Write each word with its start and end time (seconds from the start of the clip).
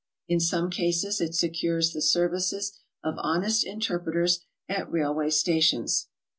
In 0.27 0.39
some 0.39 0.71
cases 0.71 1.21
it 1.21 1.35
secures 1.35 1.93
the 1.93 2.01
services 2.01 2.75
of 3.03 3.19
honest 3.19 3.63
interpreters 3.63 4.39
at 4.67 4.91
railway 4.91 5.29
stations. 5.29 6.07